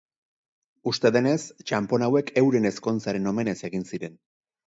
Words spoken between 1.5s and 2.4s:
txanpon hauek